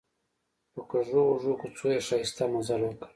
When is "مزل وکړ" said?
2.53-3.09